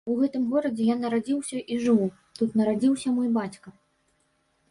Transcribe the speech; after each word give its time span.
У 0.11 0.13
гэтым 0.19 0.45
горадзе 0.53 0.87
я 0.87 0.93
нарадзіўся 1.01 1.59
і 1.75 1.77
жыву, 1.83 2.07
тут 2.39 2.57
нарадзіўся 2.61 3.07
мой 3.17 3.29
бацька. 3.37 3.67